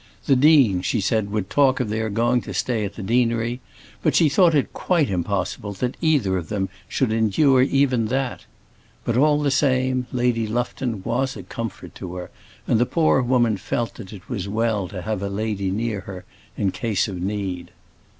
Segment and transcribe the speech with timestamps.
[0.25, 3.61] The dean, she said, would talk of their going to stay at the deanery;
[4.01, 8.47] but she thought it quite impossible that either of them should endure even that.
[9.05, 12.31] But, all the same, Lady Lufton was a comfort to her;
[12.65, 16.25] and the poor woman felt that it was well to have a lady near her
[16.57, 17.69] in case of need.